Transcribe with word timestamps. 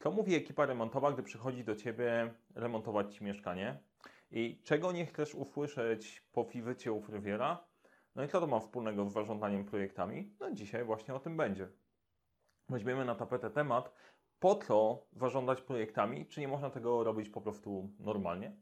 Co 0.00 0.10
mówi 0.10 0.34
ekipa 0.34 0.66
remontowa, 0.66 1.12
gdy 1.12 1.22
przychodzi 1.22 1.64
do 1.64 1.76
Ciebie 1.76 2.34
remontować 2.54 3.14
Ci 3.14 3.24
mieszkanie? 3.24 3.78
I 4.30 4.60
czego 4.64 4.92
nie 4.92 5.06
chcesz 5.06 5.34
usłyszeć 5.34 6.22
po 6.32 6.44
wizycie 6.44 6.92
u 6.92 7.00
fryzjera? 7.00 7.64
No 8.14 8.24
i 8.24 8.28
co 8.28 8.40
to 8.40 8.46
ma 8.46 8.60
wspólnego 8.60 9.08
z 9.08 9.12
zarządzaniem 9.12 9.64
projektami? 9.64 10.36
No 10.40 10.52
dzisiaj 10.52 10.84
właśnie 10.84 11.14
o 11.14 11.20
tym 11.20 11.36
będzie. 11.36 11.68
Weźmiemy 12.68 13.04
na 13.04 13.14
tapetę 13.14 13.50
temat, 13.50 13.92
po 14.38 14.54
co 14.54 15.06
zarządzać 15.12 15.62
projektami, 15.62 16.26
czy 16.26 16.40
nie 16.40 16.48
można 16.48 16.70
tego 16.70 17.04
robić 17.04 17.28
po 17.28 17.40
prostu 17.40 17.90
normalnie? 17.98 18.56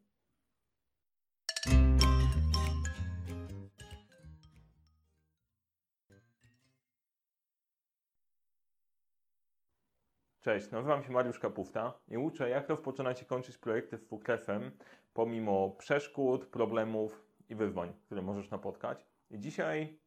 Cześć, 10.48 10.70
nazywam 10.70 11.02
się 11.02 11.12
Mariusz 11.12 11.38
Kapusta 11.38 11.92
i 12.08 12.18
uczę, 12.18 12.48
jak 12.50 12.68
rozpoczynać 12.68 13.23
i 13.23 13.24
kończyć 13.24 13.59
projekty 13.59 13.98
z 13.98 14.04
WKF-em 14.04 14.70
pomimo 15.14 15.70
przeszkód, 15.70 16.46
problemów 16.46 17.27
i 17.48 17.54
wyzwań, 17.54 17.92
które 18.06 18.23
możesz 18.23 18.50
napotkać. 18.50 19.06
I 19.30 19.38
dzisiaj 19.38 19.98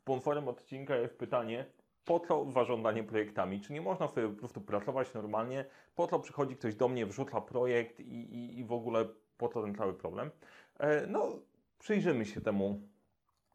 sponsorem 0.00 0.48
odcinka 0.48 0.96
jest 0.96 1.18
pytanie, 1.18 1.64
po 2.04 2.20
co 2.20 2.50
zarządzanie 2.50 3.04
projektami? 3.04 3.60
Czy 3.60 3.72
nie 3.72 3.80
można 3.80 4.08
sobie 4.08 4.28
po 4.28 4.38
prostu 4.38 4.60
pracować 4.60 5.14
normalnie? 5.14 5.64
Po 5.94 6.06
co 6.06 6.18
przychodzi 6.18 6.56
ktoś 6.56 6.74
do 6.74 6.88
mnie, 6.88 7.06
wrzuca 7.06 7.40
projekt 7.40 8.00
i, 8.00 8.04
i, 8.04 8.58
i 8.58 8.64
w 8.64 8.72
ogóle 8.72 9.08
po 9.38 9.48
co 9.48 9.62
ten 9.62 9.74
cały 9.74 9.94
problem? 9.94 10.30
E, 10.78 11.06
no, 11.06 11.38
przyjrzymy 11.78 12.26
się 12.26 12.40
temu 12.40 12.80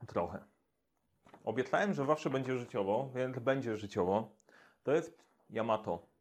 trochę. 0.08 0.44
Obiecałem, 1.44 1.94
że 1.94 2.05
zawsze 2.05 2.30
będzie 2.30 2.58
życiowo, 2.58 3.09
więc 3.16 3.39
będzie 3.39 3.77
życiowo. 3.77 4.31
To 4.84 4.91
jest 4.91 5.23
Yamato 5.50 6.12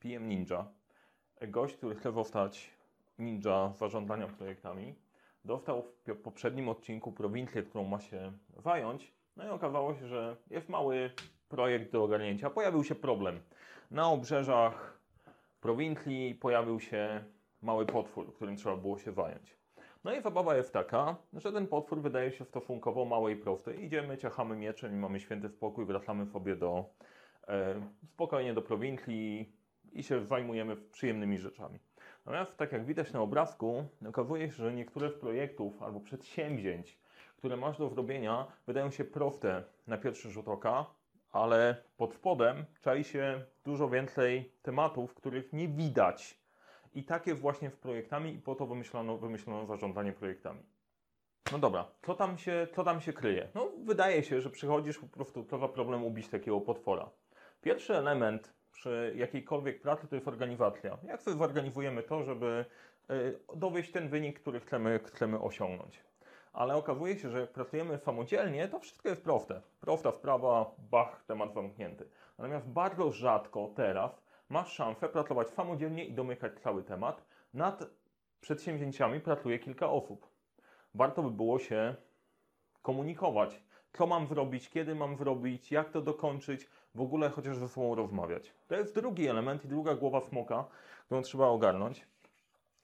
PM 0.00 0.28
Ninja. 0.28 0.64
Gość, 1.48 1.76
który 1.76 1.94
chce 1.94 2.12
zostać 2.12 2.70
ninja 3.18 3.72
zarządzania 3.76 4.26
projektami, 4.26 4.94
dostał 5.44 5.84
w 6.06 6.16
poprzednim 6.22 6.68
odcinku 6.68 7.12
prowincję, 7.12 7.62
którą 7.62 7.84
ma 7.84 8.00
się 8.00 8.32
zająć. 8.56 9.12
No 9.36 9.46
i 9.46 9.48
okazało 9.48 9.94
się, 9.94 10.08
że 10.08 10.36
jest 10.50 10.68
mały 10.68 11.10
projekt 11.48 11.92
do 11.92 12.04
ogarnięcia. 12.04 12.50
Pojawił 12.50 12.84
się 12.84 12.94
problem. 12.94 13.40
Na 13.90 14.08
obrzeżach 14.08 14.98
prowincji 15.60 16.34
pojawił 16.34 16.80
się 16.80 17.24
mały 17.62 17.86
potwór, 17.86 18.34
którym 18.34 18.56
trzeba 18.56 18.76
było 18.76 18.98
się 18.98 19.12
zająć. 19.12 19.56
No 20.04 20.14
i 20.14 20.22
zabawa 20.22 20.56
jest 20.56 20.72
taka, 20.72 21.16
że 21.32 21.52
ten 21.52 21.66
potwór 21.66 22.00
wydaje 22.00 22.32
się 22.32 22.44
stosunkowo 22.44 23.04
mały 23.04 23.32
i 23.32 23.36
prosty. 23.36 23.74
Idziemy, 23.74 24.18
ciachamy 24.18 24.56
mieczem 24.56 24.92
i 24.92 24.96
mamy 24.96 25.20
święty 25.20 25.48
spokój, 25.48 25.86
wracamy 25.86 26.26
sobie 26.26 26.56
do 26.56 26.84
e, 27.48 27.82
spokojnie 28.06 28.54
do 28.54 28.62
prowincji, 28.62 29.52
i 29.98 30.02
się 30.02 30.26
zajmujemy 30.26 30.76
przyjemnymi 30.76 31.38
rzeczami. 31.38 31.78
Natomiast, 32.26 32.56
tak 32.56 32.72
jak 32.72 32.86
widać 32.86 33.12
na 33.12 33.20
obrazku, 33.20 33.84
okazuje 34.08 34.50
się, 34.50 34.56
że 34.56 34.72
niektóre 34.72 35.10
z 35.10 35.14
projektów 35.14 35.82
albo 35.82 36.00
przedsięwzięć, 36.00 36.98
które 37.36 37.56
masz 37.56 37.78
do 37.78 37.88
zrobienia, 37.88 38.46
wydają 38.66 38.90
się 38.90 39.04
proste 39.04 39.64
na 39.86 39.98
pierwszy 39.98 40.30
rzut 40.30 40.48
oka, 40.48 40.86
ale 41.32 41.82
pod 41.96 42.14
spodem 42.14 42.64
czai 42.80 43.04
się 43.04 43.44
dużo 43.64 43.88
więcej 43.88 44.52
tematów, 44.62 45.14
których 45.14 45.52
nie 45.52 45.68
widać. 45.68 46.38
I 46.94 47.04
takie 47.04 47.34
właśnie 47.34 47.70
z 47.70 47.76
projektami 47.76 48.34
i 48.34 48.38
po 48.38 48.54
to 48.54 48.66
wymyślono, 48.66 49.18
wymyślono 49.18 49.66
zarządzanie 49.66 50.12
projektami. 50.12 50.62
No 51.52 51.58
dobra, 51.58 51.90
co 52.02 52.14
tam, 52.14 52.38
się, 52.38 52.66
co 52.74 52.84
tam 52.84 53.00
się 53.00 53.12
kryje? 53.12 53.48
No, 53.54 53.68
wydaje 53.84 54.22
się, 54.22 54.40
że 54.40 54.50
przychodzisz 54.50 54.98
po 54.98 55.06
prostu 55.06 55.44
to 55.44 55.68
problem 55.68 56.04
ubić 56.04 56.28
takiego 56.28 56.60
potwora. 56.60 57.10
Pierwszy 57.62 57.96
element 57.96 58.57
przy 58.78 59.12
jakiejkolwiek 59.16 59.80
pracy 59.80 60.08
to 60.08 60.14
jest 60.14 60.28
organizacja. 60.28 60.98
Jak 61.02 61.22
sobie 61.22 61.36
zorganizujemy 61.36 62.02
to, 62.02 62.22
żeby 62.22 62.64
y, 63.10 63.38
dowieść 63.56 63.92
ten 63.92 64.08
wynik, 64.08 64.40
który 64.40 64.60
chcemy, 64.60 65.00
chcemy 65.04 65.40
osiągnąć. 65.40 66.04
Ale 66.52 66.76
okazuje 66.76 67.16
się, 67.18 67.30
że 67.30 67.40
jak 67.40 67.52
pracujemy 67.52 67.98
samodzielnie, 67.98 68.68
to 68.68 68.78
wszystko 68.78 69.08
jest 69.08 69.24
proste. 69.24 69.62
Prosta 69.80 70.12
sprawa, 70.12 70.70
bach, 70.90 71.24
temat 71.26 71.54
zamknięty. 71.54 72.08
Natomiast 72.38 72.68
bardzo 72.68 73.12
rzadko 73.12 73.70
teraz 73.76 74.22
masz 74.48 74.72
szansę 74.72 75.08
pracować 75.08 75.48
samodzielnie 75.48 76.04
i 76.04 76.12
domykać 76.12 76.60
cały 76.60 76.82
temat. 76.82 77.24
Nad 77.54 77.84
przedsięwzięciami 78.40 79.20
pracuje 79.20 79.58
kilka 79.58 79.90
osób. 79.90 80.26
Warto 80.94 81.22
by 81.22 81.30
było 81.30 81.58
się 81.58 81.94
komunikować, 82.82 83.62
co 83.92 84.06
mam 84.06 84.26
zrobić, 84.26 84.70
kiedy 84.70 84.94
mam 84.94 85.16
zrobić, 85.16 85.72
jak 85.72 85.90
to 85.90 86.02
dokończyć, 86.02 86.68
w 86.94 87.00
ogóle 87.00 87.30
chociaż 87.30 87.58
ze 87.58 87.68
sobą 87.68 87.94
rozmawiać. 87.94 88.54
To 88.68 88.74
jest 88.74 88.94
drugi 88.94 89.28
element 89.28 89.64
i 89.64 89.68
druga 89.68 89.94
głowa 89.94 90.20
smoka, 90.20 90.64
którą 91.06 91.22
trzeba 91.22 91.46
ogarnąć. 91.46 92.06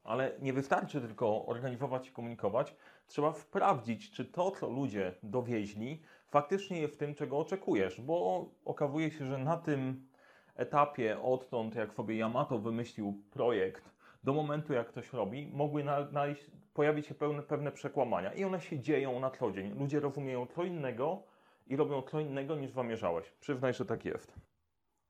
Ale 0.04 0.32
nie 0.40 0.52
wystarczy 0.52 1.00
tylko 1.00 1.46
organizować 1.46 2.08
i 2.08 2.12
komunikować, 2.12 2.76
trzeba 3.06 3.32
sprawdzić, 3.32 4.10
czy 4.10 4.24
to, 4.24 4.50
co 4.50 4.70
ludzie 4.70 5.14
dowieźli, 5.22 6.02
faktycznie 6.28 6.80
jest 6.80 6.98
tym, 6.98 7.14
czego 7.14 7.38
oczekujesz, 7.38 8.00
bo 8.00 8.46
okazuje 8.64 9.10
się, 9.10 9.26
że 9.26 9.38
na 9.38 9.56
tym 9.56 10.08
etapie, 10.56 11.22
odtąd 11.22 11.74
jak 11.74 11.94
sobie 11.94 12.16
Yamato 12.16 12.58
wymyślił 12.58 13.22
projekt, 13.30 13.90
do 14.24 14.32
momentu 14.32 14.72
jak 14.72 14.88
ktoś 14.88 15.12
robi, 15.12 15.50
mogły 15.52 15.84
na, 15.84 16.00
na, 16.00 16.22
pojawić 16.74 17.06
się 17.06 17.14
pewne, 17.48 17.72
przekłamania 17.72 18.32
i 18.32 18.44
one 18.44 18.60
się 18.60 18.80
dzieją 18.80 19.20
na 19.20 19.30
co 19.30 19.50
dzień. 19.50 19.78
Ludzie 19.78 20.00
rozumieją 20.00 20.46
co 20.46 20.64
innego 20.64 21.22
i 21.66 21.76
robią 21.76 22.02
co 22.02 22.20
innego 22.20 22.56
niż 22.56 22.70
zamierzałeś. 22.70 23.30
Przyznaj, 23.40 23.74
że 23.74 23.84
tak 23.84 24.04
jest. 24.04 24.34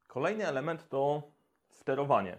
Kolejny 0.06 0.46
element 0.46 0.88
to 0.88 1.22
sterowanie. 1.68 2.38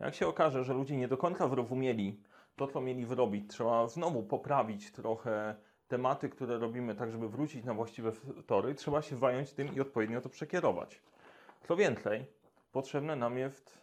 Jak 0.00 0.14
się 0.14 0.26
okaże, 0.26 0.64
że 0.64 0.74
ludzie 0.74 0.96
nie 0.96 1.08
do 1.08 1.16
końca 1.16 1.48
zrozumieli 1.48 2.22
to, 2.56 2.66
co 2.66 2.80
mieli 2.80 3.04
zrobić, 3.04 3.50
trzeba 3.50 3.86
znowu 3.86 4.22
poprawić 4.22 4.92
trochę 4.92 5.56
tematy, 5.88 6.28
które 6.28 6.58
robimy, 6.58 6.94
tak 6.94 7.10
żeby 7.10 7.28
wrócić 7.28 7.64
na 7.64 7.74
właściwe 7.74 8.12
tory, 8.46 8.74
trzeba 8.74 9.02
się 9.02 9.16
zająć 9.16 9.52
tym 9.52 9.74
i 9.74 9.80
odpowiednio 9.80 10.20
to 10.20 10.28
przekierować. 10.28 11.02
Co 11.68 11.76
więcej, 11.76 12.26
potrzebne 12.72 13.16
nam 13.16 13.38
jest 13.38 13.78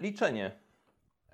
liczenie 0.00 0.63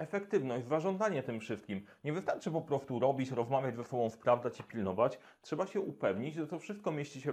efektywność, 0.00 0.66
zarządzanie 0.66 1.22
tym 1.22 1.41
wszystkim. 1.41 1.87
Nie 2.05 2.12
wystarczy 2.12 2.50
po 2.50 2.61
prostu 2.61 2.99
robić, 2.99 3.31
rozmawiać 3.31 3.77
ze 3.77 3.84
sobą, 3.84 4.11
sprawdzać 4.11 4.61
i 4.61 4.62
pilnować. 4.62 5.19
Trzeba 5.43 5.66
się 5.66 5.81
upewnić, 5.81 6.34
że 6.34 6.47
to 6.47 6.59
wszystko 6.59 6.93
mieści 6.93 7.21
się 7.21 7.33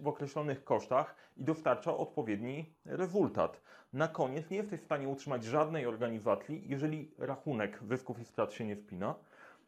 w 0.00 0.08
określonych 0.08 0.64
kosztach 0.64 1.14
i 1.36 1.44
dostarcza 1.44 1.96
odpowiedni 1.96 2.74
rezultat. 2.84 3.60
Na 3.92 4.08
koniec 4.08 4.50
nie 4.50 4.56
jesteś 4.56 4.80
w 4.80 4.84
stanie 4.84 5.08
utrzymać 5.08 5.44
żadnej 5.44 5.86
organizacji, 5.86 6.64
jeżeli 6.66 7.10
rachunek 7.18 7.80
zysków 7.82 8.20
i 8.20 8.24
strat 8.24 8.52
się 8.52 8.64
nie 8.64 8.76
wpina. 8.76 9.14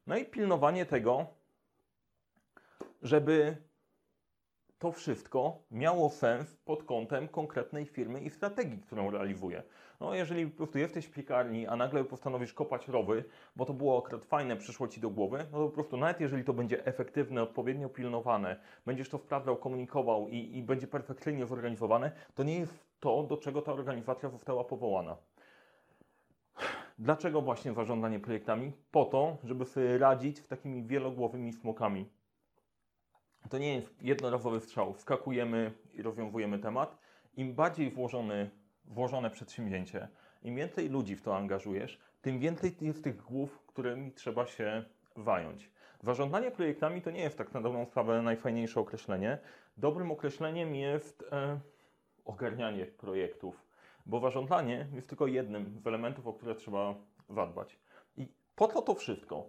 No 0.07 0.17
i 0.17 0.25
pilnowanie 0.25 0.87
tego, 0.87 1.27
żeby 3.03 3.57
to 4.79 4.93
wszystko 4.93 5.59
miało 5.71 6.11
sens 6.11 6.57
pod 6.65 6.85
kątem 6.85 7.29
konkretnej 7.29 7.87
firmy 7.87 8.21
i 8.21 8.31
strategii, 8.31 8.79
którą 8.79 9.11
realizuje. 9.11 9.63
No, 10.01 10.15
jeżeli 10.15 10.47
po 10.47 10.67
w 10.67 11.11
piekarni, 11.11 11.67
a 11.67 11.77
nagle 11.77 12.05
postanowisz 12.05 12.53
kopać 12.53 12.89
rowy, 12.89 13.25
bo 13.57 13.65
to 13.65 13.75
było 13.75 13.99
akurat 13.99 14.25
fajne, 14.25 14.57
przyszło 14.57 14.89
Ci 14.89 15.01
do 15.01 15.11
głowy, 15.11 15.39
no 15.53 15.59
to 15.59 15.67
po 15.67 15.75
prostu 15.75 15.97
nawet 15.97 16.21
jeżeli 16.21 16.45
to 16.45 16.53
będzie 16.53 16.87
efektywne, 16.87 17.43
odpowiednio 17.43 17.89
pilnowane, 17.89 18.61
będziesz 18.87 19.09
to 19.09 19.19
sprawdzał, 19.19 19.57
komunikował 19.57 20.29
i, 20.29 20.57
i 20.59 20.63
będzie 20.63 20.87
perfekcyjnie 20.87 21.47
zorganizowane, 21.47 22.13
to 22.35 22.43
nie 22.43 22.59
jest 22.59 22.87
to, 23.01 23.23
do 23.23 23.37
czego 23.37 23.63
ta 23.63 23.73
organizacja 23.73 24.29
została 24.29 24.65
powołana. 24.65 25.17
Dlaczego 26.99 27.43
właśnie 27.43 27.73
zarządzanie 27.73 28.21
projektami? 28.21 28.73
Po 28.91 29.05
to, 29.05 29.37
żeby 29.45 29.65
sobie 29.65 29.99
radzić 29.99 30.39
z 30.39 30.49
takimi 30.49 30.83
wielogłowymi 30.83 31.53
smokami 31.53 32.07
to 33.49 33.59
nie 33.59 33.75
jest 33.75 34.03
jednorazowy 34.03 34.61
strzał. 34.61 34.95
Wskakujemy 34.95 35.73
i 35.95 36.03
rozwiązujemy 36.03 36.59
temat. 36.59 36.99
Im 37.37 37.55
bardziej 37.55 37.91
włożony, 37.91 38.51
włożone 38.89 39.31
przedsięwzięcie, 39.31 40.09
im 40.43 40.57
więcej 40.57 40.89
ludzi 40.89 41.17
w 41.17 41.23
to 41.23 41.37
angażujesz, 41.37 41.99
tym 42.23 42.39
więcej 42.39 42.77
jest 42.81 43.05
tych 43.05 43.23
głów, 43.23 43.63
którymi 43.67 44.13
trzeba 44.13 44.47
się 44.47 44.85
zająć. 45.17 45.71
Zarządzanie 46.03 46.51
projektami 46.51 47.03
to 47.03 47.11
nie 47.11 47.21
jest 47.21 47.39
tak 47.39 47.55
na 47.55 47.61
dobrą 47.61 47.87
sprawę 47.87 48.23
najfajniejsze 48.23 48.81
określenie. 48.81 49.39
Dobrym 49.77 50.11
określeniem 50.11 50.75
jest 50.75 51.25
e, 51.33 51.61
ogarnianie 52.25 52.87
projektów, 52.87 53.67
bo 54.07 54.21
zarządzanie 54.21 54.87
jest 54.93 55.09
tylko 55.09 55.27
jednym 55.27 55.81
z 55.81 55.87
elementów, 55.87 56.27
o 56.27 56.33
które 56.33 56.55
trzeba 56.55 56.95
zadbać. 57.29 57.79
I 58.17 58.29
po 58.57 58.69
co 58.69 58.83
to 58.83 58.95
wszystko? 58.95 59.47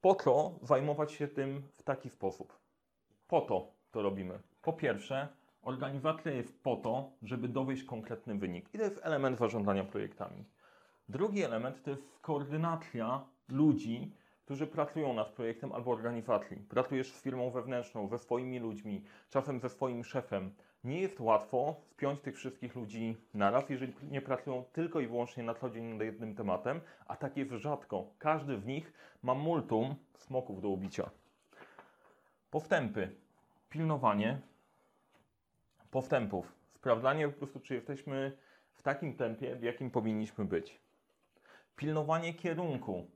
Po 0.00 0.14
co 0.14 0.58
zajmować 0.62 1.12
się 1.12 1.28
tym 1.28 1.62
w 1.72 1.82
taki 1.82 2.10
sposób? 2.10 2.58
Po 3.28 3.40
to 3.40 3.72
to 3.90 4.02
robimy. 4.02 4.38
Po 4.62 4.72
pierwsze, 4.72 5.28
organizacja 5.66 6.32
jest 6.32 6.62
po 6.62 6.76
to, 6.76 7.10
żeby 7.22 7.48
dowieść 7.48 7.84
konkretny 7.84 8.34
wynik. 8.34 8.74
I 8.74 8.78
to 8.78 8.84
jest 8.84 9.00
element 9.02 9.38
zarządzania 9.38 9.84
projektami. 9.84 10.44
Drugi 11.08 11.42
element 11.42 11.82
to 11.82 11.90
jest 11.90 12.18
koordynacja 12.20 13.24
ludzi, 13.48 14.12
którzy 14.44 14.66
pracują 14.66 15.14
nad 15.14 15.28
projektem 15.28 15.72
albo 15.72 15.92
organizacji. 15.92 16.56
Pracujesz 16.56 17.12
z 17.12 17.22
firmą 17.22 17.50
wewnętrzną, 17.50 18.08
ze 18.08 18.18
swoimi 18.18 18.58
ludźmi, 18.58 19.04
czasem 19.30 19.60
ze 19.60 19.68
swoim 19.68 20.04
szefem. 20.04 20.54
Nie 20.84 21.00
jest 21.00 21.20
łatwo 21.20 21.76
wpiąć 21.90 22.20
tych 22.20 22.36
wszystkich 22.36 22.76
ludzi 22.76 23.16
naraz, 23.34 23.70
jeżeli 23.70 23.92
nie 24.10 24.20
pracują 24.20 24.64
tylko 24.72 25.00
i 25.00 25.06
wyłącznie 25.06 25.42
na 25.42 25.54
co 25.54 25.70
dzień 25.70 25.84
nad 25.84 26.00
jednym 26.00 26.34
tematem, 26.34 26.80
a 27.06 27.16
tak 27.16 27.36
jest 27.36 27.50
rzadko. 27.50 28.06
Każdy 28.18 28.56
w 28.56 28.66
nich 28.66 28.92
ma 29.22 29.34
multum 29.34 29.94
smoków 30.14 30.62
do 30.62 30.68
ubicia. 30.68 31.10
Powtępy, 32.50 33.10
pilnowanie 33.70 34.40
powtępów, 35.96 36.52
sprawdzanie 36.74 37.28
po 37.28 37.38
prostu, 37.38 37.60
czy 37.60 37.74
jesteśmy 37.74 38.36
w 38.72 38.82
takim 38.82 39.14
tempie, 39.14 39.56
w 39.56 39.62
jakim 39.62 39.90
powinniśmy 39.90 40.44
być. 40.44 40.80
Pilnowanie 41.76 42.34
kierunku. 42.34 43.06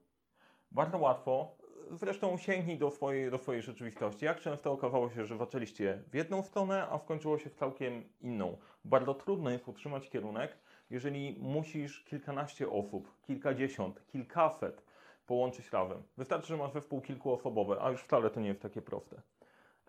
Bardzo 0.71 0.97
łatwo, 0.97 1.57
zresztą 1.91 2.37
sięgnij 2.37 2.77
do 2.77 2.91
swojej, 2.91 3.31
do 3.31 3.37
swojej 3.37 3.61
rzeczywistości. 3.61 4.25
Jak 4.25 4.39
często 4.39 4.71
okazało 4.71 5.09
się, 5.09 5.25
że 5.25 5.37
zaczęliście 5.37 6.03
w 6.11 6.15
jedną 6.15 6.43
stronę, 6.43 6.87
a 6.91 6.99
skończyło 6.99 7.37
się 7.37 7.49
w 7.49 7.55
całkiem 7.55 8.03
inną. 8.21 8.57
Bardzo 8.85 9.13
trudno 9.13 9.49
jest 9.49 9.67
utrzymać 9.67 10.09
kierunek, 10.09 10.57
jeżeli 10.89 11.37
musisz 11.39 12.03
kilkanaście 12.03 12.69
osób, 12.69 13.11
kilkadziesiąt, 13.21 14.07
kilkaset 14.07 14.83
połączyć 15.25 15.71
razem. 15.71 16.03
Wystarczy, 16.17 16.47
że 16.47 16.57
masz 16.57 16.73
zespół 16.73 17.01
kilkuosobowy, 17.01 17.81
a 17.81 17.89
już 17.89 18.01
wcale 18.01 18.29
to 18.29 18.39
nie 18.39 18.47
jest 18.47 18.61
takie 18.61 18.81
proste. 18.81 19.21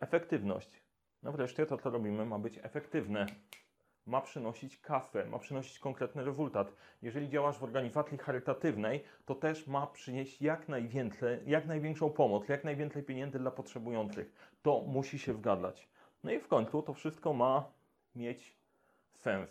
Efektywność. 0.00 0.82
No 1.22 1.32
wreszcie 1.32 1.66
to, 1.66 1.78
co 1.78 1.90
robimy, 1.90 2.26
ma 2.26 2.38
być 2.38 2.58
efektywne. 2.62 3.26
Ma 4.06 4.20
przynosić 4.20 4.80
kasę, 4.80 5.26
ma 5.26 5.38
przynosić 5.38 5.78
konkretny 5.78 6.24
rezultat. 6.24 6.72
Jeżeli 7.02 7.28
działasz 7.28 7.58
w 7.58 7.64
organizacji 7.64 8.18
charytatywnej, 8.18 9.04
to 9.26 9.34
też 9.34 9.66
ma 9.66 9.86
przynieść 9.86 10.42
jak 10.42 10.66
jak 11.46 11.66
największą 11.66 12.10
pomoc, 12.10 12.48
jak 12.48 12.64
najwięcej 12.64 13.02
pieniędzy 13.02 13.38
dla 13.38 13.50
potrzebujących. 13.50 14.32
To 14.62 14.80
musi 14.80 15.18
się 15.18 15.32
wgadać. 15.32 15.88
No 16.24 16.32
i 16.32 16.38
w 16.38 16.48
końcu 16.48 16.82
to 16.82 16.94
wszystko 16.94 17.32
ma 17.32 17.64
mieć 18.16 18.56
sens. 19.14 19.50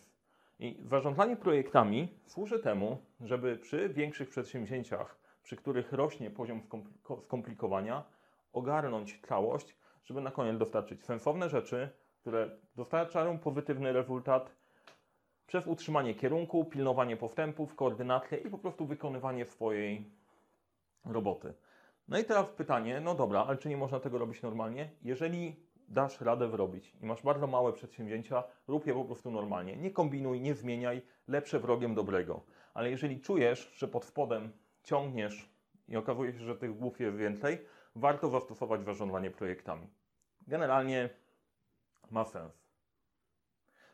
I 0.60 0.78
zarządzanie 0.86 1.36
projektami 1.36 2.08
służy 2.26 2.60
temu, 2.60 2.98
żeby 3.22 3.58
przy 3.58 3.90
większych 3.90 4.30
przedsięwzięciach, 4.30 5.18
przy 5.44 5.56
których 5.56 5.94
rośnie 5.94 6.32
poziom 6.32 6.62
skomplikowania, 7.26 8.04
ogarnąć 8.54 9.22
całość 9.22 9.76
żeby 10.04 10.22
na 10.22 10.32
koniec 10.32 10.58
dostarczyć 10.58 11.06
sensowne 11.06 11.50
rzeczy, 11.50 11.90
które 12.22 12.50
dostarczają 12.76 13.40
pozytywny 13.40 13.94
rezultat 13.94 14.56
przez 15.48 15.68
utrzymanie 15.68 16.16
kierunku, 16.16 16.66
pilnowanie 16.66 17.18
postępów, 17.18 17.76
koordynację 17.76 18.38
i 18.38 18.50
po 18.50 18.58
prostu 18.58 18.86
wykonywanie 18.86 19.46
swojej 19.46 20.12
roboty. 21.06 21.54
No 22.08 22.20
i 22.20 22.24
teraz 22.24 22.50
pytanie, 22.50 23.02
no 23.02 23.16
dobra, 23.16 23.46
ale 23.48 23.58
czy 23.58 23.70
nie 23.70 23.78
można 23.78 24.00
tego 24.00 24.18
robić 24.18 24.42
normalnie? 24.42 24.90
Jeżeli 25.02 25.56
dasz 25.88 26.22
radę 26.22 26.48
wyrobić 26.48 26.94
i 27.02 27.06
masz 27.06 27.24
bardzo 27.24 27.48
małe 27.48 27.74
przedsięwzięcia, 27.74 28.44
rób 28.68 28.88
je 28.88 28.94
po 28.94 29.06
prostu 29.06 29.32
normalnie. 29.32 29.78
Nie 29.78 29.92
kombinuj, 29.92 30.42
nie 30.42 30.56
zmieniaj, 30.56 31.02
lepsze 31.28 31.60
wrogiem 31.60 31.96
dobrego. 31.96 32.44
Ale 32.74 32.90
jeżeli 32.90 33.22
czujesz, 33.22 33.72
że 33.76 33.88
pod 33.88 34.06
spodem 34.06 34.52
ciągniesz 34.84 35.50
i 35.88 35.98
okazuje 35.98 36.34
się, 36.34 36.40
że 36.40 36.56
tych 36.56 36.78
głów 36.78 37.00
jest 37.00 37.18
więcej, 37.18 37.66
warto 37.96 38.30
zastosować 38.30 38.86
zarządzanie 38.86 39.32
projektami. 39.32 39.88
Generalnie 40.48 41.10
ma 42.12 42.26
sens. 42.26 42.62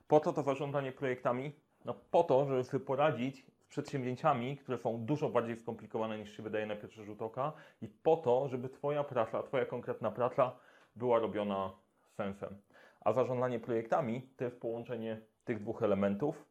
Po 0.08 0.20
co 0.20 0.34
to 0.34 0.44
zarządzanie 0.44 0.92
projektami? 0.92 1.52
No 1.86 1.94
po 1.94 2.24
to, 2.24 2.46
żeby 2.46 2.64
sobie 2.64 2.86
poradzić 2.86 3.46
z 3.60 3.66
przedsięwzięciami, 3.66 4.58
które 4.58 4.78
są 4.78 5.06
dużo 5.06 5.30
bardziej 5.30 5.58
skomplikowane 5.58 6.18
niż 6.18 6.38
się 6.38 6.44
wydaje 6.44 6.66
na 6.66 6.76
pierwszy 6.76 7.04
rzut 7.04 7.22
oka 7.22 7.54
i 7.82 7.88
po 7.88 8.18
to, 8.18 8.48
żeby 8.48 8.70
Twoja 8.70 9.04
praca, 9.04 9.44
Twoja 9.44 9.66
konkretna 9.66 10.12
praca 10.12 10.60
była 10.96 11.20
robiona 11.20 11.72
sensem. 12.16 12.62
A 13.02 13.14
zarządzanie 13.14 13.60
projektami 13.60 14.22
to 14.38 14.44
jest 14.44 14.62
połączenie 14.62 15.22
tych 15.46 15.60
dwóch 15.60 15.84
elementów 15.84 16.46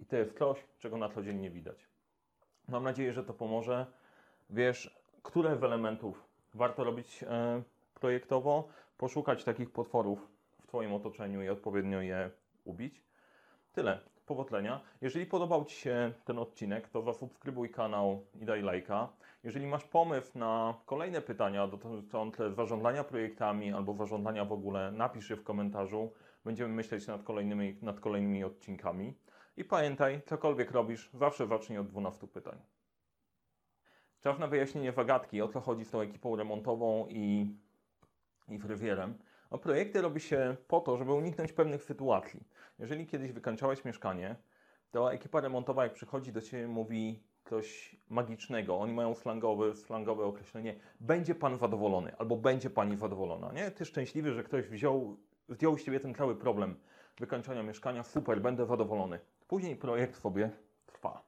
i 0.00 0.06
to 0.06 0.16
jest 0.16 0.38
coś, 0.38 0.64
czego 0.78 0.96
na 0.96 1.08
co 1.08 1.22
dzień 1.22 1.38
nie 1.40 1.50
widać. 1.50 1.88
Mam 2.68 2.84
nadzieję, 2.84 3.12
że 3.12 3.24
to 3.24 3.34
pomoże. 3.34 3.86
Wiesz, 4.50 5.00
które 5.22 5.56
z 5.56 5.64
elementów 5.64 6.29
warto 6.54 6.84
robić 6.84 7.22
e, 7.22 7.62
projektowo, 7.94 8.68
poszukać 8.98 9.44
takich 9.44 9.70
potworów 9.70 10.28
w 10.62 10.66
Twoim 10.66 10.92
otoczeniu 10.94 11.42
i 11.42 11.48
odpowiednio 11.48 12.00
je 12.00 12.30
ubić. 12.64 13.02
Tyle. 13.72 14.00
Powodzenia. 14.26 14.80
Jeżeli 15.00 15.26
podobał 15.26 15.64
Ci 15.64 15.76
się 15.76 16.12
ten 16.24 16.38
odcinek, 16.38 16.88
to 16.88 17.02
zasubskrybuj 17.02 17.70
kanał 17.70 18.26
i 18.40 18.44
daj 18.44 18.62
lajka. 18.62 19.08
Jeżeli 19.44 19.66
masz 19.66 19.84
pomysł 19.84 20.38
na 20.38 20.74
kolejne 20.86 21.20
pytania 21.20 21.66
dotyczące 21.66 22.52
zarządzania 22.52 23.04
projektami 23.04 23.72
albo 23.72 23.94
zarządzania 23.94 24.44
w 24.44 24.52
ogóle, 24.52 24.92
napisz 24.92 25.30
je 25.30 25.36
w 25.36 25.44
komentarzu. 25.44 26.12
Będziemy 26.44 26.74
myśleć 26.74 27.06
nad 27.06 27.22
kolejnymi, 27.22 27.76
nad 27.82 28.00
kolejnymi 28.00 28.44
odcinkami. 28.44 29.14
I 29.56 29.64
pamiętaj, 29.64 30.20
cokolwiek 30.26 30.70
robisz, 30.70 31.10
zawsze 31.14 31.46
zacznij 31.46 31.78
od 31.78 31.86
12 31.86 32.26
pytań. 32.26 32.58
Czas 34.20 34.38
na 34.38 34.46
wyjaśnienie 34.46 34.92
zagadki, 34.92 35.42
o 35.42 35.48
co 35.48 35.60
chodzi 35.60 35.84
z 35.84 35.90
tą 35.90 36.00
ekipą 36.00 36.36
remontową 36.36 37.06
i 37.08 37.54
i 38.50 38.58
frywierem. 38.58 39.14
No, 39.50 39.58
projekty 39.58 40.02
robi 40.02 40.20
się 40.20 40.56
po 40.68 40.80
to, 40.80 40.96
żeby 40.96 41.12
uniknąć 41.12 41.52
pewnych 41.52 41.84
sytuacji. 41.84 42.40
Jeżeli 42.78 43.06
kiedyś 43.06 43.32
wykańczałeś 43.32 43.84
mieszkanie, 43.84 44.36
to 44.90 45.12
ekipa 45.12 45.40
remontowa, 45.40 45.84
jak 45.84 45.92
przychodzi 45.92 46.32
do 46.32 46.40
Ciebie, 46.40 46.68
mówi 46.68 47.22
coś 47.44 47.96
magicznego. 48.08 48.78
Oni 48.78 48.92
mają 48.92 49.14
slangowe, 49.14 49.74
slangowe 49.74 50.24
określenie. 50.24 50.74
Będzie 51.00 51.34
Pan 51.34 51.58
zadowolony, 51.58 52.16
albo 52.16 52.36
będzie 52.36 52.70
Pani 52.70 52.96
zadowolona. 52.96 53.52
Nie? 53.52 53.70
Ty 53.70 53.84
szczęśliwy, 53.84 54.32
że 54.32 54.44
ktoś 54.44 54.66
wziął, 54.66 55.16
zdjął 55.48 55.78
z 55.78 55.84
Ciebie 55.84 56.00
ten 56.00 56.14
cały 56.14 56.36
problem 56.36 56.76
wykańczania 57.18 57.62
mieszkania. 57.62 58.02
Super, 58.02 58.40
będę 58.40 58.66
zadowolony. 58.66 59.20
Później 59.48 59.76
projekt 59.76 60.16
sobie 60.16 60.50
trwa. 60.86 61.22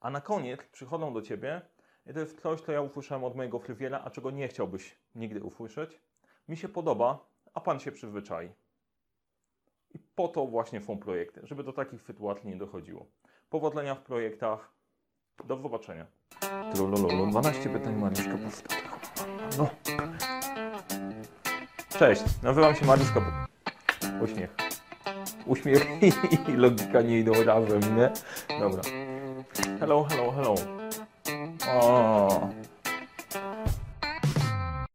A 0.00 0.10
na 0.10 0.20
koniec 0.20 0.60
przychodzą 0.72 1.12
do 1.12 1.22
Ciebie 1.22 1.62
i 2.08 2.12
to 2.14 2.20
jest 2.20 2.40
coś, 2.40 2.60
co 2.60 2.72
ja 2.72 2.80
usłyszałem 2.80 3.24
od 3.24 3.36
mojego 3.36 3.58
frywiera, 3.58 4.00
a 4.04 4.10
czego 4.10 4.30
nie 4.30 4.48
chciałbyś 4.48 4.98
nigdy 5.14 5.42
usłyszeć 5.42 6.00
mi 6.48 6.56
się 6.56 6.68
podoba, 6.68 7.26
a 7.54 7.60
Pan 7.60 7.80
się 7.80 7.92
przyzwyczai. 7.92 8.50
I 9.94 9.98
po 10.14 10.28
to 10.28 10.46
właśnie 10.46 10.80
są 10.80 10.98
projekty, 10.98 11.40
żeby 11.44 11.64
do 11.64 11.72
takich 11.72 12.02
sytuacji 12.02 12.48
nie 12.48 12.56
dochodziło. 12.56 13.06
Powodzenia 13.50 13.94
w 13.94 14.02
projektach. 14.02 14.72
Do 15.44 15.56
zobaczenia. 15.56 16.06
Trolololo, 16.74 17.26
12 17.26 17.70
pytań 17.70 17.96
Mariusz 17.96 18.24
Kapustę. 18.24 18.74
No. 19.58 19.68
Cześć, 21.98 22.22
nazywam 22.42 22.74
się 22.74 22.86
Mariusz 22.86 23.12
Kapustę. 23.12 23.46
Uśmiech. 24.22 24.56
Uśmiech 25.46 25.86
i 26.48 26.52
logika 26.52 27.02
nie 27.02 27.18
idą 27.18 27.32
razem, 27.44 27.80
nie? 27.96 28.12
Dobra. 28.60 28.82
Hello, 29.80 30.04
hello, 30.04 30.32
hello. 30.32 30.77
O. 31.70 32.17